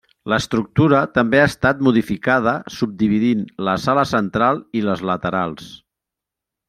L'estructura 0.31 1.01
també 1.17 1.41
ha 1.41 1.49
estat 1.49 1.83
modificada 1.87 2.53
subdividint 2.77 3.45
la 3.69 3.77
sala 3.87 4.07
central 4.13 4.63
i 4.81 4.83
les 4.89 5.05
laterals. 5.13 5.69